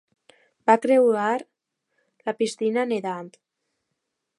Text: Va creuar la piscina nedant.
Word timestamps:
Va 0.69 0.75
creuar 0.85 1.27
la 2.31 2.37
piscina 2.41 2.91
nedant. 2.95 3.33